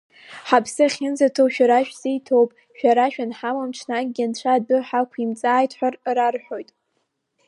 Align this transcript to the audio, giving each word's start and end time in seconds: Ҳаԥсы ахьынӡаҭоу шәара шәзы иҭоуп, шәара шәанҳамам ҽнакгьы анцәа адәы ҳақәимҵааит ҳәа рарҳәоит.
Ҳаԥсы 0.47 0.83
ахьынӡаҭоу 0.87 1.49
шәара 1.53 1.79
шәзы 1.87 2.09
иҭоуп, 2.17 2.49
шәара 2.77 3.05
шәанҳамам 3.13 3.69
ҽнакгьы 3.77 4.23
анцәа 4.25 4.49
адәы 4.57 4.77
ҳақәимҵааит 4.87 5.71
ҳәа 5.77 5.89
рарҳәоит. 6.17 6.69